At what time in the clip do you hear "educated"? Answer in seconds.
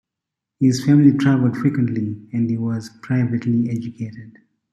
3.69-4.39